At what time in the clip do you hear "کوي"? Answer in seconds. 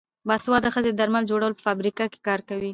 2.49-2.69